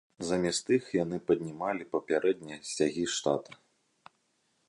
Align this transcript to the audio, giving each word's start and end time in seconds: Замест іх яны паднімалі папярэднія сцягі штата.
Замест 0.27 0.71
іх 0.77 0.87
яны 1.03 1.19
паднімалі 1.31 1.83
папярэднія 1.93 2.59
сцягі 2.69 3.05
штата. 3.19 3.53